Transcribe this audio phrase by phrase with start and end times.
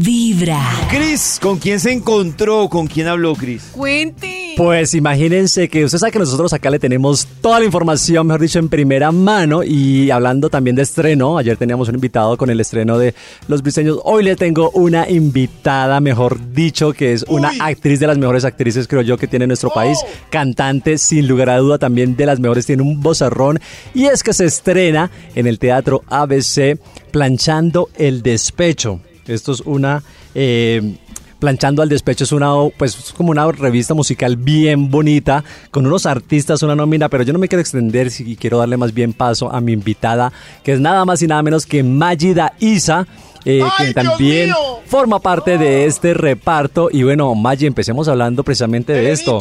[0.00, 0.60] Vibra.
[0.90, 2.68] Cris, ¿con quién se encontró?
[2.68, 3.70] ¿Con quién habló Cris?
[3.72, 4.54] Cuente.
[4.56, 8.58] Pues imagínense que usted sabe que nosotros acá le tenemos toda la información, mejor dicho,
[8.58, 9.62] en primera mano.
[9.64, 13.14] Y hablando también de estreno, ayer teníamos un invitado con el estreno de
[13.48, 13.98] Los Briseños.
[14.04, 18.86] Hoy le tengo una invitada, mejor dicho, que es una actriz de las mejores actrices,
[18.86, 19.98] creo yo, que tiene nuestro país.
[20.30, 23.58] Cantante, sin lugar a duda, también de las mejores, tiene un vozarrón.
[23.92, 26.78] Y es que se estrena en el Teatro ABC
[27.10, 29.00] Planchando el Despecho.
[29.26, 30.02] Esto es una...
[30.34, 30.96] Eh,
[31.44, 36.62] Planchando al Despecho es una, pues, como una revista musical bien bonita, con unos artistas,
[36.62, 39.60] una nómina, pero yo no me quiero extender y quiero darle más bien paso a
[39.60, 43.06] mi invitada, que es nada más y nada menos que Magida Isa.
[43.46, 44.52] Eh, que también
[44.86, 46.88] forma parte de este reparto.
[46.90, 49.38] Y bueno, Maggi, empecemos hablando precisamente de esto.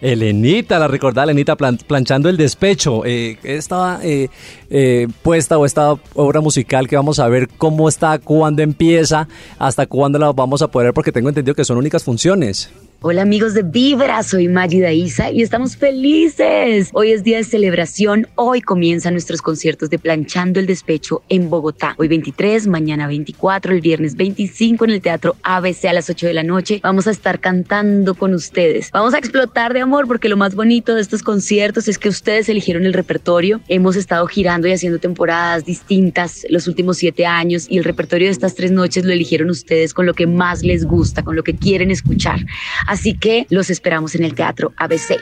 [0.00, 3.04] Elenita, la recordada Elenita planchando el despecho.
[3.04, 4.28] Eh, esta eh,
[4.70, 9.28] eh, puesta o esta obra musical que vamos a ver cómo está, cuándo empieza,
[9.58, 12.70] hasta cuándo la vamos a poder, porque tengo entendido que son únicas funciones.
[13.02, 16.88] Hola amigos de Vibra, soy Magida Isa y estamos felices.
[16.94, 21.94] Hoy es día de celebración, hoy comienzan nuestros conciertos de Planchando el Despecho en Bogotá.
[21.98, 26.32] Hoy 23, mañana 24, el viernes 25 en el Teatro ABC a las 8 de
[26.32, 26.80] la noche.
[26.82, 28.90] Vamos a estar cantando con ustedes.
[28.92, 32.48] Vamos a explotar de amor porque lo más bonito de estos conciertos es que ustedes
[32.48, 33.60] eligieron el repertorio.
[33.68, 38.32] Hemos estado girando y haciendo temporadas distintas los últimos siete años y el repertorio de
[38.32, 41.54] estas tres noches lo eligieron ustedes con lo que más les gusta, con lo que
[41.54, 42.40] quieren escuchar.
[42.86, 45.20] Así que los esperamos en el Teatro ABC.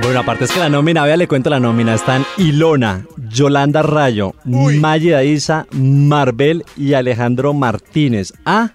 [0.00, 1.94] Bueno, aparte es que la nómina, vea, le cuento la nómina.
[1.94, 8.32] Están Ilona, Yolanda Rayo, Maya Isa, Marbel y Alejandro Martínez.
[8.46, 8.70] Ah,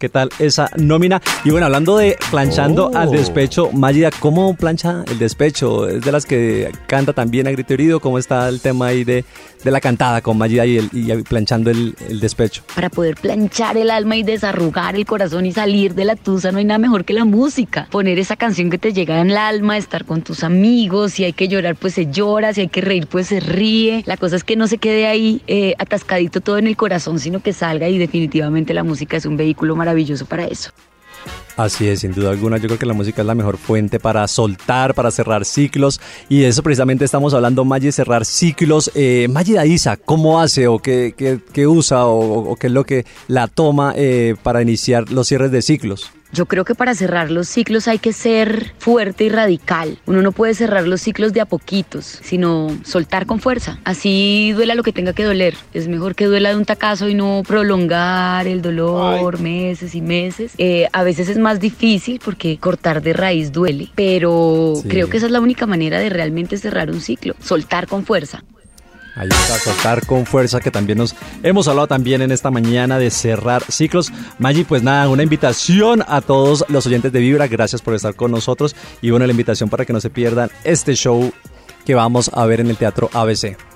[0.00, 1.20] ¿Qué tal esa nómina?
[1.44, 3.12] Y bueno, hablando de planchando al oh.
[3.12, 5.86] despecho, Magida, ¿cómo plancha el despecho?
[5.86, 8.00] ¿Es de las que canta también a grito herido?
[8.00, 9.26] ¿Cómo está el tema ahí de,
[9.62, 12.62] de la cantada con Magida y, el, planchando el, el, despecho?
[12.74, 16.60] Para poder planchar el alma y desarrugar el corazón y salir de la tusa, no
[16.60, 17.86] hay nada mejor que la música.
[17.90, 21.34] Poner esa canción que te llega en el alma, estar con tus amigos, si hay
[21.34, 24.02] que llorar, pues se llora, si hay que reír, pues se ríe.
[24.06, 27.40] La cosa es que no se quede ahí eh, atascadito todo en el corazón, sino
[27.40, 30.70] que salga y definitivamente la música es un vehículo maravilloso maravilloso para eso.
[31.56, 32.56] Así es, sin duda alguna.
[32.56, 36.00] Yo creo que la música es la mejor fuente para soltar, para cerrar ciclos.
[36.28, 38.90] Y de eso precisamente estamos hablando, Maggi, cerrar ciclos.
[38.94, 41.14] Eh, Maggi Daiza, ¿cómo hace o qué,
[41.52, 45.60] qué, usa o, qué es lo que la toma eh, para iniciar los cierres de
[45.60, 46.12] ciclos?
[46.32, 49.98] Yo creo que para cerrar los ciclos hay que ser fuerte y radical.
[50.06, 53.78] Uno no puede cerrar los ciclos de a poquitos, sino soltar con fuerza.
[53.84, 55.54] Así duela lo que tenga que doler.
[55.74, 60.52] Es mejor que duela de un tacazo y no prolongar el dolor meses y meses.
[60.58, 65.26] Eh, a veces es más difícil porque cortar de raíz duele, pero creo que esa
[65.26, 67.34] es la única manera de realmente cerrar un ciclo.
[67.40, 68.44] Soltar con fuerza.
[69.16, 73.10] Ahí está, soltar con fuerza, que también nos hemos hablado también en esta mañana de
[73.10, 74.12] cerrar ciclos.
[74.38, 78.30] Maggi, pues nada, una invitación a todos los oyentes de Vibra, gracias por estar con
[78.30, 78.76] nosotros.
[79.02, 81.32] Y bueno, la invitación para que no se pierdan este show
[81.84, 83.69] que vamos a ver en el Teatro ABC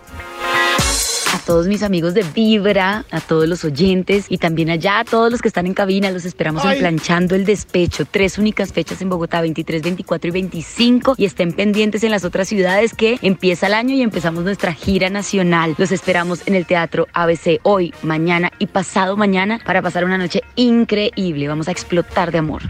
[1.44, 5.42] todos mis amigos de Vibra, a todos los oyentes y también allá a todos los
[5.42, 6.10] que están en cabina.
[6.10, 8.04] Los esperamos en Planchando el Despecho.
[8.10, 11.14] Tres únicas fechas en Bogotá, 23, 24 y 25.
[11.16, 15.10] Y estén pendientes en las otras ciudades que empieza el año y empezamos nuestra gira
[15.10, 15.74] nacional.
[15.78, 20.42] Los esperamos en el Teatro ABC hoy, mañana y pasado mañana para pasar una noche
[20.56, 21.48] increíble.
[21.48, 22.62] Vamos a explotar de amor.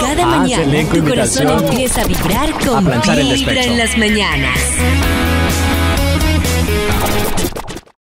[0.00, 5.27] Cada ah, mañana tu corazón empieza a vibrar con Vibra en las mañanas.